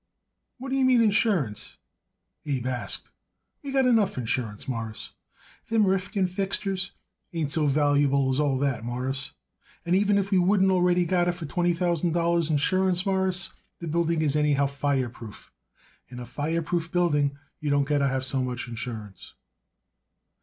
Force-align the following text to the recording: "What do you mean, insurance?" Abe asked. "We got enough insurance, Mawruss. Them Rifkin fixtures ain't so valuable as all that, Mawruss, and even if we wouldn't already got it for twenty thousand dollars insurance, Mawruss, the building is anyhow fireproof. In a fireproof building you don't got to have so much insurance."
"What 0.57 0.69
do 0.69 0.77
you 0.77 0.83
mean, 0.83 1.03
insurance?" 1.03 1.77
Abe 2.47 2.65
asked. 2.65 3.11
"We 3.61 3.71
got 3.71 3.85
enough 3.85 4.17
insurance, 4.17 4.67
Mawruss. 4.67 5.11
Them 5.69 5.85
Rifkin 5.85 6.25
fixtures 6.25 6.89
ain't 7.33 7.51
so 7.51 7.67
valuable 7.67 8.31
as 8.31 8.39
all 8.39 8.57
that, 8.57 8.83
Mawruss, 8.83 9.33
and 9.85 9.95
even 9.95 10.17
if 10.17 10.31
we 10.31 10.39
wouldn't 10.39 10.71
already 10.71 11.05
got 11.05 11.27
it 11.27 11.33
for 11.33 11.45
twenty 11.45 11.73
thousand 11.75 12.13
dollars 12.13 12.49
insurance, 12.49 13.05
Mawruss, 13.05 13.53
the 13.77 13.87
building 13.87 14.23
is 14.23 14.35
anyhow 14.35 14.65
fireproof. 14.65 15.51
In 16.09 16.19
a 16.19 16.25
fireproof 16.25 16.91
building 16.91 17.37
you 17.59 17.69
don't 17.69 17.83
got 17.83 17.99
to 17.99 18.07
have 18.07 18.25
so 18.25 18.41
much 18.41 18.67
insurance." 18.67 19.35